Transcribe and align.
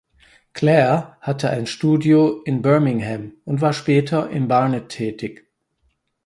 Clare 0.55 1.15
hatte 1.21 1.51
ein 1.51 1.67
Studio 1.67 2.41
in 2.41 2.63
Birmingham 2.63 3.33
und 3.45 3.61
war 3.61 3.71
später 3.71 4.31
in 4.31 4.47
Barnet 4.47 4.89
tätig. 4.89 5.45